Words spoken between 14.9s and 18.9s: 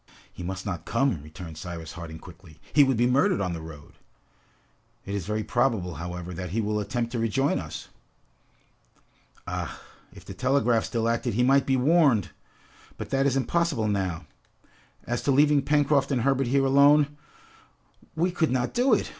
As to leaving Pencroft and Herbert here alone, we could not